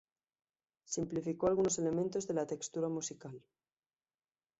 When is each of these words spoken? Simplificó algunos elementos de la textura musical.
Simplificó 0.83 1.45
algunos 1.45 1.77
elementos 1.77 2.27
de 2.27 2.33
la 2.33 2.47
textura 2.47 2.89
musical. 2.89 3.39